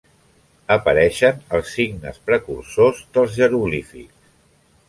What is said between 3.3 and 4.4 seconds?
jeroglífics.